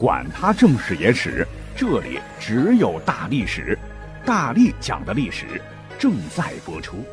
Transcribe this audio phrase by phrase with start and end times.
[0.00, 3.78] 管他正史野史，这里只有大历史，
[4.24, 5.60] 大力讲的历史
[5.98, 7.04] 正在播出。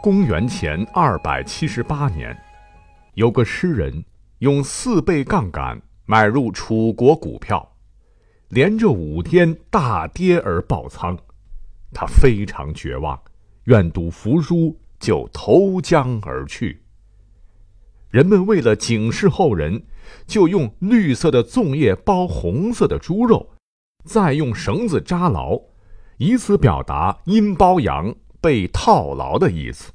[0.00, 2.32] 公元前二百七十八年，
[3.14, 4.04] 有个诗人
[4.38, 7.74] 用四倍杠杆买入楚国股票，
[8.50, 11.18] 连着五天大跌而爆仓，
[11.92, 13.20] 他非常绝望，
[13.64, 16.80] 愿赌服输，就投江而去。
[18.10, 19.82] 人们为了警示后人。
[20.26, 23.50] 就用绿色的粽叶包红色的猪肉，
[24.04, 25.60] 再用绳子扎牢，
[26.18, 29.92] 以此表达阴包阳被套牢的意思。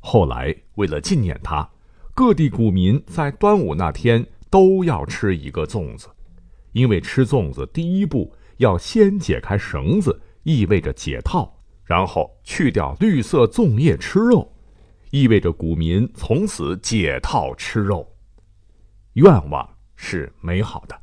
[0.00, 1.68] 后来为了纪念他，
[2.14, 6.08] 各地股民在端午那天都要吃一个粽子，
[6.72, 14.52] 因为吃粽子第一步要先解开绳子，意味着解套，然后去掉绿色粽叶吃肉，
[15.10, 18.06] 意味着股民从此解套吃肉。
[19.16, 20.94] 愿望是美好的，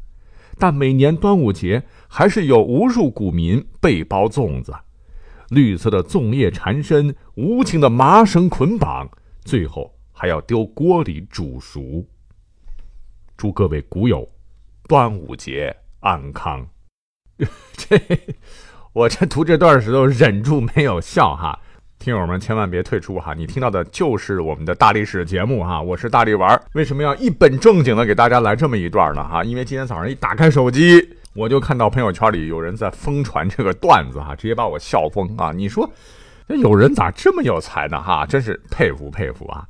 [0.59, 4.72] 但每年端午节还是有无数股民被包粽子，
[5.50, 9.09] 绿色的粽叶缠身，无情的麻绳捆绑，
[9.44, 12.08] 最后还要丢锅里煮熟。
[13.36, 14.30] 祝各位股友
[14.88, 16.67] 端午节安康！
[17.73, 18.00] 这
[18.94, 21.59] 我这读这段时候忍住没有笑哈。
[22.04, 23.34] 听友们千万别退出哈！
[23.34, 26.62] 你听到的就是我们的大历史节目哈，我是大力丸。
[26.73, 29.26] 为什么要一本正经的给大家来这么一段呢？
[29.26, 35.54] 哈，因为今天早上一打开手机，我就看到朋友圈里有人在疯传这个段子哈，直接把我笑疯啊！
[35.54, 35.90] 你说，
[36.46, 38.02] 那有人咋这么有才呢？
[38.02, 39.66] 哈，真是佩服佩服啊！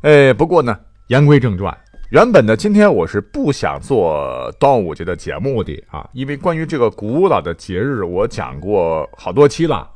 [0.00, 0.74] 哎，不过呢，
[1.08, 1.76] 言归正传，
[2.12, 9.86] 原本呢，今天我是不想做端午节的节目的啊，因为关于这个古老的节日，我讲过好多期了。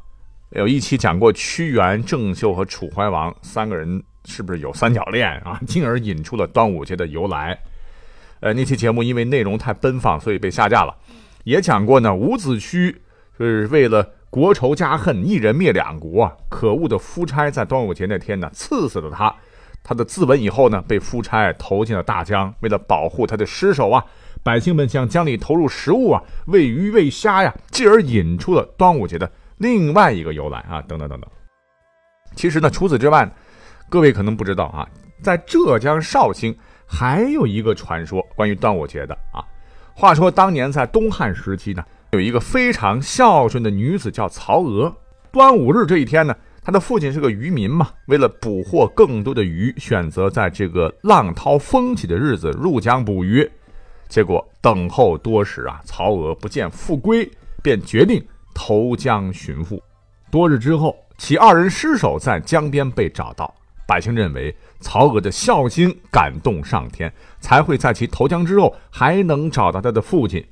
[0.50, 5.60] 有一期讲过屈原、郑袖和楚怀王三个人是不是有三角恋啊？
[5.66, 7.58] 进而引出了端午节的由来。
[8.40, 10.94] 呃，那期节目因为内容太奔放，所以被下架了。
[11.42, 12.94] 也讲过呢，伍子胥
[13.36, 16.30] 是为了国仇家恨，一人灭两国。
[16.48, 19.34] 可恶的夫差在端午节那天呢，刺死了他。
[19.82, 22.54] 他的自刎以后呢，被夫差投进了大江。
[22.60, 24.04] 为了保护他的尸首啊，
[24.44, 29.30] 百姓们向江里投入食物啊，喂鱼喂虾呀，进而引出了端午节的。
[29.58, 31.30] 另外一个由来啊，等等等等。
[32.34, 33.30] 其实呢，除此之外，
[33.88, 34.88] 各位可能不知道啊，
[35.22, 36.56] 在浙江绍兴
[36.86, 39.44] 还有一个传说关于端午节的啊。
[39.94, 44.94] 话说当年在东汉时期呢，有一个非常孝顺的女子叫曹娥。
[45.32, 53.50] 端午日这一天呢，她的父亲是个渔民嘛，为了捕获更多的鱼，选择在这个浪涛风起的日子入江捕鱼。
[54.08, 57.28] 结果等候多时啊，曹娥不见复归，
[57.62, 58.22] 便决定。
[58.58, 59.82] 投江寻父，
[60.30, 63.54] 多日之后，其二人尸首在江边被找到。
[63.86, 70.42] 百姓认为曹娥的孝心感动上天，才会在其投江之后还能找到他的父亲。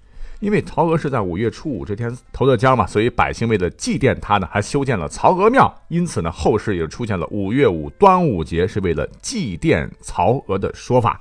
[0.40, 5.74] 因为曹娥是在五月初五这天投的江嘛，所以百姓为了祭奠他呢，还修建了曹娥庙。
[5.88, 11.18] 因此呢，后世也出现了五月五端午节是为了祭奠曹娥的说法。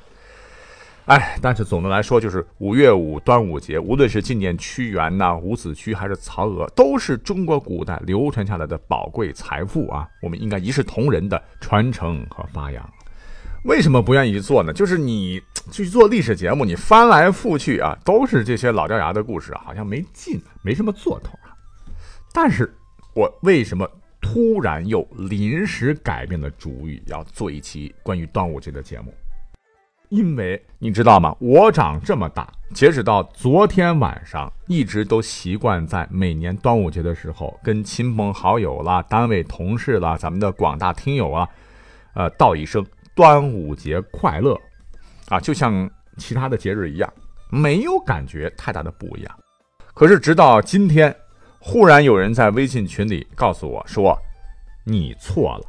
[1.06, 10.08] 哎，但是总的来说，就是五月五端午节，无论是纪念屈原呐、伍子胥还是曹娥，都是中国古代流传下来的宝贵财富啊！
[10.22, 12.90] 我们应该一视同仁的传承和发扬。
[13.66, 14.72] 为什么不愿意做呢？
[14.72, 21.52] 就是你去做历史节目，你翻来覆去啊，都是这些老掉牙的故事，好像没劲，没什么做头啊。
[22.34, 22.74] 但是
[23.13, 23.86] 我为什么
[24.22, 29.13] 突然又临时改变了主意，要做一期关于端午节的节目？
[30.13, 31.35] 因为你知道吗？
[31.40, 41.50] 我长这么大，截止到昨天晚上，一直都习惯在每年端午节的时候，跟亲朋好友啦、单位同事啦、咱们的广大听友啊，
[42.13, 42.85] 呃，道一声
[43.16, 44.56] 端午节快乐，
[45.29, 47.12] 啊，就像其他的节日一样，
[47.50, 49.40] 没有感觉太大的不一样。
[49.95, 51.16] 可是直到今天，
[51.57, 54.16] 忽然有人在微信群里告诉我说
[54.85, 55.66] ：“你错了。”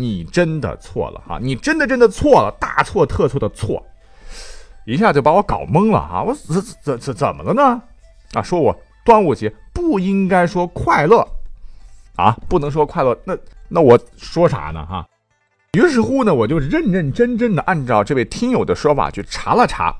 [0.00, 1.40] 你真的错了哈！
[1.42, 3.84] 你真的真的错了，大错特错的错，
[4.86, 6.22] 一下就把我搞懵了哈！
[6.22, 7.82] 我怎怎怎怎么了呢？
[8.32, 11.26] 啊，说我端午节不应该说快乐
[12.14, 13.36] 啊，不能说快乐，那
[13.68, 15.04] 那我说啥呢哈？
[15.72, 19.92] 于是乎呢，我就认认真真的按照这位听友的说法去查了查，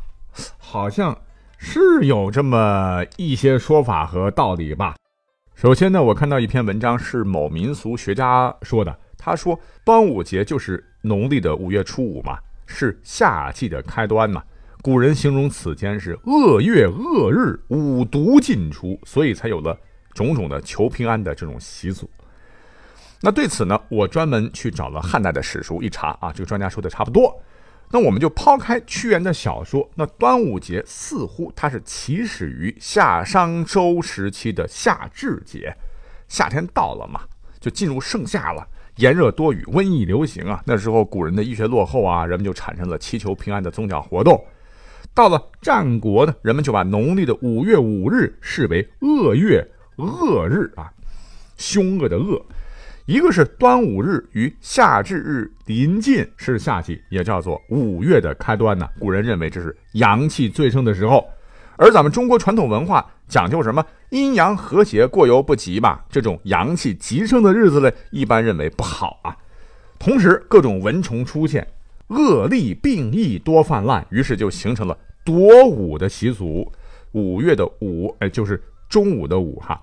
[0.59, 1.19] 好像
[1.57, 4.95] 是有这么一些说法和道理吧。
[5.57, 8.97] 首先呢，我看到一篇文章是某民俗学家说的。
[9.19, 14.43] 他说：“端午节就是农历的五月初五嘛，是夏季的开端嘛。
[14.81, 19.77] 古人形容此间是恶月恶日，五毒尽出，所以才有了
[20.15, 22.09] 种种的求平安的这种习俗。
[23.21, 27.43] 那对此呢，我专门去找了汉代的史书一查啊，这个专家说的差不多。
[27.91, 35.75] 那我们就抛开屈原的小说，那端午节似乎它是起始于夏商周时期的夏至节，
[36.29, 37.23] 夏天到了嘛，
[37.59, 40.61] 就进入盛夏了，炎热多雨，瘟疫流行啊。
[40.67, 44.45] 那时候古人的医学落后啊，人们就产生了祈求平安的宗教活动。
[45.15, 49.67] 到了战国呢，人们就把农历的五月五日视为恶月
[49.97, 50.93] 恶日啊，
[51.57, 52.45] 凶恶的恶。
[53.07, 58.87] 一个是端午日与夏至日临近，是夏季，也叫做五月的开端呢。
[58.99, 61.25] 古人认为这是阳气最盛的时候，
[61.77, 66.05] 而咱们中国传统文化讲究什么阴阳和谐，过犹不及吧。
[66.09, 69.37] 这种阳气极盛的日子呢，一般认为不好啊。
[69.99, 71.67] 同时，各种蚊虫出现，
[72.09, 76.73] 恶痢病疫多泛滥，于是就形成了夺午的习俗。
[77.13, 79.81] 五月的午，哎，就是中午的午哈。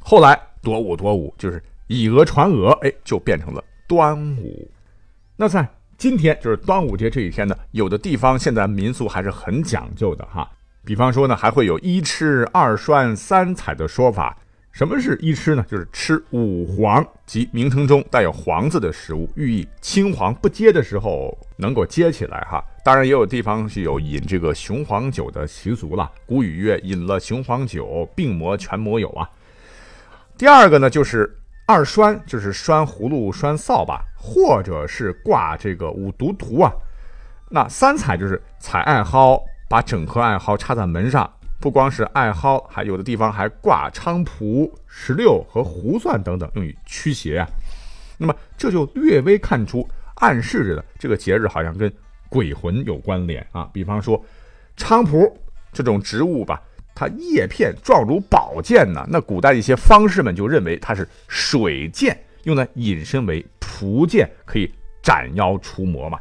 [0.00, 1.62] 后来夺午夺午就是。
[1.88, 4.70] 以讹传讹，哎，就变成了端午。
[5.36, 5.68] 那在
[5.98, 10.50] 今天，就是端午节这一天呢，有的地方现在民俗还是很讲究的哈。
[10.84, 14.36] 比方说呢，还会有一吃二拴三采的说法。
[14.72, 15.64] 什么是一吃呢？
[15.68, 22.64] 就是吃五黄即名称中带有“黄”字的食物，寓意青黄不接的时候能够接起来哈。
[22.82, 26.10] 当然，也有地方是有饮这个雄黄酒的习俗了。
[26.24, 29.28] 古语曰：“饮了雄黄酒，病魔全魔有啊。”
[30.38, 31.38] 第二个呢，就是。
[31.64, 36.70] 二栓就是栓葫芦、栓扫把，或者是挂这个五毒图啊。
[37.48, 39.40] 那三彩就是采艾蒿，
[39.72, 41.32] 把整颗艾蒿插在门上。
[41.58, 47.48] 不光是艾蒿，还有的地方还挂菖蒲、石榴和胡蒜等等，用于驱邪啊。
[48.18, 51.90] 那么这就略微看出，暗示着的这个节日好像跟
[52.28, 53.66] 鬼魂有关联啊。
[53.72, 54.22] 比方说，
[54.76, 55.34] 菖蒲
[55.72, 56.60] 这种植物吧。
[56.94, 64.70] 它叶片状如宝剑呢，那古代一些方士们就认为它是水剑，用来引申为蒲剑，可以
[65.02, 66.20] 斩妖除魔嘛。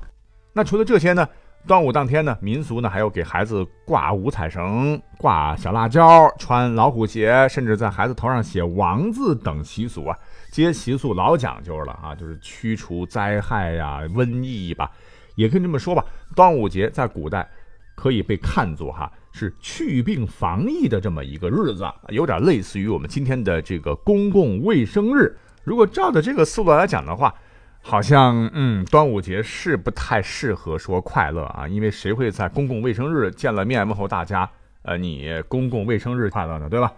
[0.53, 1.27] 那除了这些呢，
[1.67, 10.17] 端午当天呢，民俗呢还有给孩子挂五彩绳、挂小辣椒、穿老虎鞋，甚至在孩子头上写王字等习俗啊。
[10.51, 14.89] 这些习俗老讲究了啊，就是驱除灾害呀、瘟疫吧，
[15.35, 16.03] 也可以这么说吧。
[16.35, 17.47] 端午节在古代
[17.95, 19.11] 可以被看作哈。
[19.33, 25.33] 是祛病防疫的这么一个日子，有点类似于我们今天的这个公共卫生日。
[25.63, 27.33] 如果照着这个思路来讲的话，
[27.81, 34.49] 好像嗯，端午节是不太适合说快乐啊，因为谁会在公共卫生日见了面问候大家？
[34.83, 36.91] 呃，你公共卫生日快乐呢，对吧？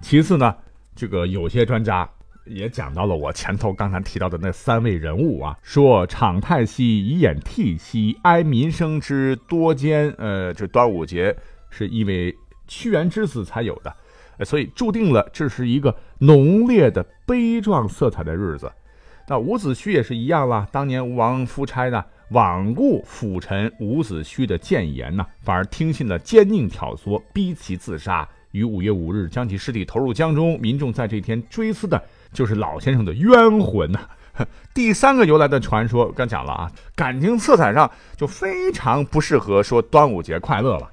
[0.00, 0.54] 其次呢，
[0.94, 2.08] 这个有些专家
[2.46, 10.14] 也讲到了我前头刚才提到的那三位人物啊，说场太息，以掩涕兮，哀民生之多艰。
[10.18, 11.36] 呃，这端午节。
[11.70, 12.34] 是因为
[12.66, 13.94] 屈原之死才有的，
[14.42, 18.72] 所以注定了这是一个浓烈的悲壮色彩的日子。
[19.30, 30.58] 那伍子胥也是一样了，当年吴王夫差呢罔顾辅臣伍子胥的谏言呢，反而听信了奸佞挑唆，逼其自杀，于五月五日将其尸体投入江中。
[30.58, 32.02] 民众在这天追思的
[32.32, 34.00] 就是老先生的冤魂呐。
[34.72, 40.90] 第三个由来的传说，刚讲了啊，感情色彩上就非常不适合说端午节快乐了。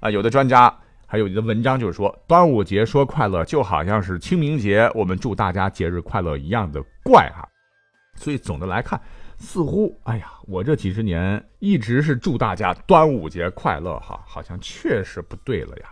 [0.00, 0.74] 啊，有的专家
[1.06, 7.46] 还有的文章就是说，端午节说快乐就好像是清明节我们祝大家节日快乐一样的怪哈。
[8.16, 9.00] 所以总的来看，
[9.38, 15.88] 似乎哎呀，我这几十年一直是祝大家端午节快乐哈，好像确实不对了呀。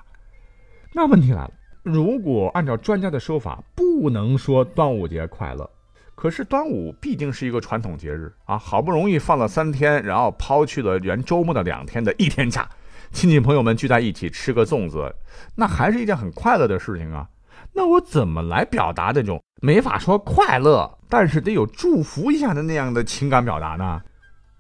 [0.93, 1.53] 那问题来了，
[1.83, 5.69] 如果按照专家的说法，不能说端午节快乐，
[6.15, 12.69] 可是端午毕竟是一个传统节日啊，好不容易放了三天，然后抛去了原周末的两天的一天假。
[13.11, 15.15] 亲戚朋友们聚在一起吃个粽子，
[15.55, 17.29] 那还是一件很快乐的事情啊。
[17.75, 24.01] 那我怎么来表达这种没法说快乐，但是得有祝福一下的那样的情感表达呢？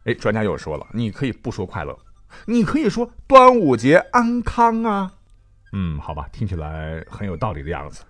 [0.04, 1.96] 哎，专家又说了，你可以不说快乐，
[2.46, 5.12] 你可以说端午节安康啊。
[5.72, 8.04] 嗯，好吧，听起来很有道理的样子。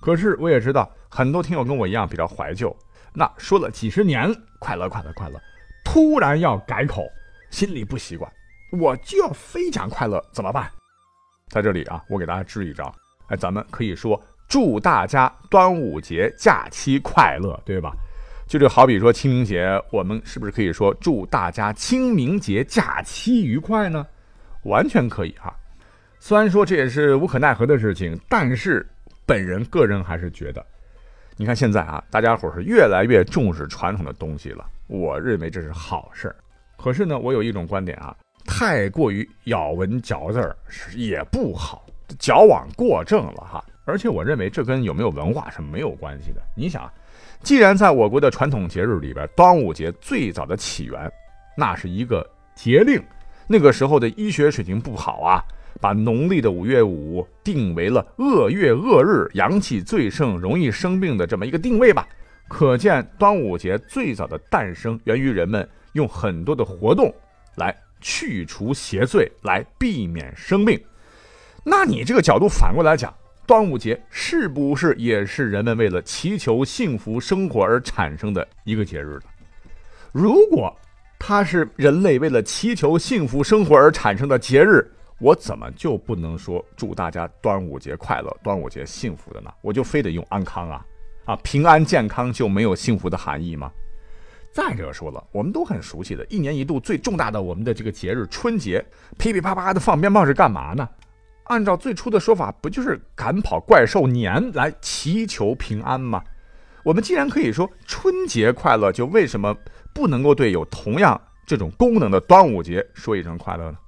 [0.00, 2.76] 可是我也知道很多听友跟我一样比较怀旧，
[3.14, 5.40] 那说了几十年快乐快乐快乐，
[5.84, 7.04] 突然要改口，
[7.50, 8.30] 心里不习惯。
[8.72, 10.70] 我就要非讲快乐怎么办？
[11.48, 12.94] 在这里啊，我给大家支一招。
[13.28, 17.92] 哎，咱们可以说祝大家端午节假期快乐，对吧？
[18.46, 24.06] 就这好比说清明节，我们是不是可以说祝大家清明节假期愉快呢？
[24.62, 25.54] 完全可以哈。
[26.18, 28.84] 虽然说这也是无可奈何的事情，但是
[29.26, 30.64] 本人个人还是觉得，
[31.36, 34.64] 你看现在啊，大家伙是越来越重视传统的东西了。
[34.86, 36.36] 我认为这是好事儿。
[36.78, 38.16] 可是呢，我有一种观点啊。
[38.46, 41.84] 太过于咬文嚼字儿是也不好，
[42.18, 43.62] 矫枉过正了哈。
[43.88, 46.42] 而且我认为这跟有没有文化是没有关系的。
[46.54, 46.88] 你想，
[47.42, 51.10] 既然在我国的传统节日里边，端午节最早的起源，
[51.56, 53.02] 那是一个节令。
[53.46, 55.42] 那个时候的医学水平不好啊，
[55.80, 62.06] 把农历的五月五定为了恶月恶日、阳气最盛、容易生病的这么一个定位吧。
[62.46, 67.10] 可见端午节最早的诞生源于人们用很多的活动
[67.56, 70.78] 来去除邪祟，来避免生病。
[71.64, 73.14] 那你这个角度反过来讲，
[73.48, 79.22] 端午节是不是也是人们为了祈求幸福生活而产生的一个节日呢？
[80.12, 80.70] 如果
[81.18, 84.86] 它是人类为了祈求幸福生活而产生的节日，
[85.18, 89.50] 我怎么就不能说祝大家端午节快乐、端午节幸福的呢？
[89.62, 90.84] 我就非得用安康啊
[91.24, 93.72] 啊，平安健康就没有幸福的含义吗？
[94.52, 98.84] 再者说了，我们都很熟悉的，一年一度最重大的我们的这个节日春节，
[99.16, 100.86] 噼噼啪啪的放鞭炮是干嘛呢？
[101.48, 106.22] 按照最初的说法，不就是赶跑怪兽年来祈求平安吗？
[106.84, 109.56] 我们既然可以说春节快乐，就为什么？
[109.92, 113.78] 不能够对有同样这种功能的端午节说一声快乐呢？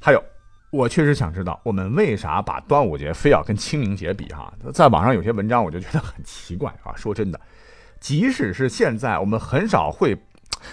[0.00, 0.24] 还有，
[0.70, 4.26] 我确实想知道，我们为啥把端午节非要跟清明节比？
[4.28, 6.94] 哈，在网上有些文章，我就觉得很奇怪啊。
[6.96, 7.38] 说真的，
[8.00, 10.16] 即使是现在，我们很少会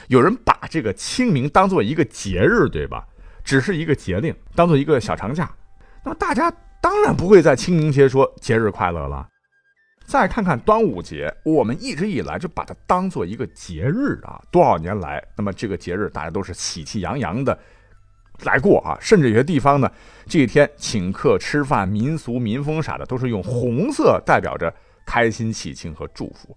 [0.07, 3.05] 有人把这个清明当做一个节日，对吧？
[3.49, 5.49] 只是一个节令，当做一个小长假。
[6.03, 9.27] 那么大家当然不会在清明节说节日快乐了。
[10.05, 17.57] 再看看端午节，我们一直以来就把它当做一个节日啊，多少年来，那么这个节日大家都是喜气洋洋的
[18.43, 19.91] 来过啊，甚至有些地方呢，
[20.27, 24.71] 这一天请客吃饭，民俗民风啥的都是用红色代表着
[25.07, 26.55] 开心喜庆和祝福。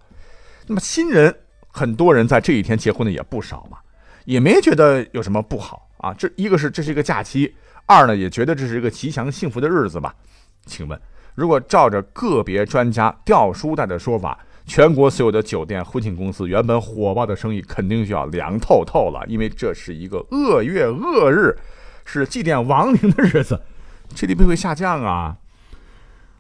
[0.67, 1.35] 那么新人
[1.69, 3.79] 很多人在这一天结婚的也不少嘛，
[4.27, 6.13] 也没觉得有什么不好啊。
[6.13, 7.55] 这一个是这是一个假期，
[7.87, 10.15] 二呢也觉得这是一个吉祥幸福的日子吧？
[10.67, 11.01] 请问？
[11.35, 21.57] 如果照着个别专家掉书袋的说法，全国所有的酒店、婚庆公司原本火爆的生意肯定就要凉透透了，因为这是一个恶月恶日，
[22.05, 23.63] 是祭奠亡灵的日子
[24.15, 25.39] ，GDP 会下降啊！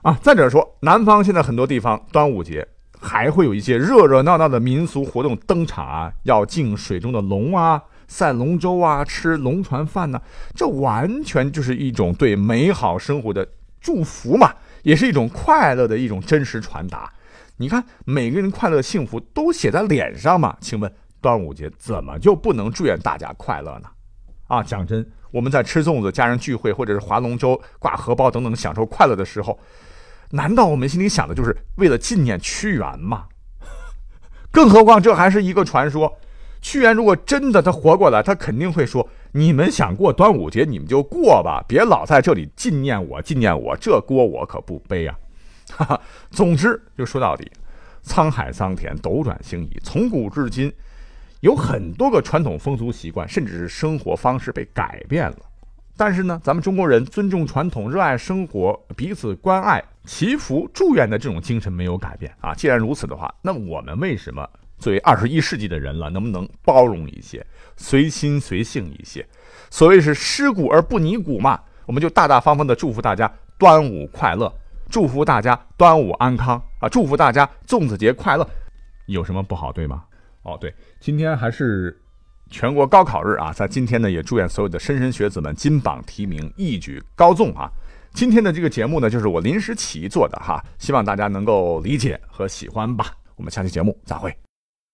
[0.03, 2.69] 啊，再者说，南方现在很多地方端午节
[3.01, 10.21] 还会有一些热热闹闹的民俗活动登场啊，要敬水中的龙啊，赛龙舟啊，吃龙船饭呢，
[10.55, 13.49] 这完全就是一种对美好生活的
[13.81, 14.53] 祝福嘛！
[14.83, 17.11] 也是一种快乐的一种真实传达。
[17.57, 20.55] 你看，每个人快乐幸福都写在脸上嘛。
[20.61, 20.93] 请问，
[21.23, 23.89] 端午节怎么就不能祝愿大家快乐呢？
[24.47, 29.59] 啊，讲真，我们在吃粽子、家人聚会，或者是划龙舟、挂荷包等等享受快乐的时候，
[30.33, 33.25] 难道我们心里想的就是为了纪念屈原吗？
[34.51, 36.19] 更何况这还是一个传说。
[36.63, 39.07] 屈原如果真的他活过来，他肯定会说。
[39.35, 45.19] 你们想过端午节，你们就过吧，别老在这里纪念我，纪念我，这锅我可不背啊！
[45.73, 46.01] 哈哈，
[46.31, 47.51] 总之就说到底，
[48.05, 50.71] 沧海桑田，斗转星移，从古至今，
[51.41, 55.39] 有很多个传统风俗习惯，甚至是生活方式被改变了。
[55.97, 62.55] 但是呢，咱们中国人尊重传统、热爱生活、彼此关爱、祈福、祝愿的这种精神没有改变啊。
[62.55, 64.47] 既然如此的话，那我们为什么？
[64.83, 67.47] 作为二十一世纪的人了，能不能包容一些，
[67.77, 69.25] 随心随性一些？
[69.71, 74.53] 所谓是尸骨而不泥骨嘛，我们就大大方方的祝福大家端午快乐，
[74.91, 78.47] 祝福大家端午安康啊，祝福大家粽子节快乐，
[79.07, 80.05] 有什么不好对吗？
[80.43, 81.97] 哦，对，今天还是
[82.51, 87.71] 全国高考日啊，在今天呢，也祝愿所有的莘莘学子们金榜题名，一举高中啊！
[88.13, 93.07] 今天的这个节目呢，就是我临时起意做的哈，希望大家能够理解和喜欢吧。
[93.37, 94.52] 我们下期节目再会。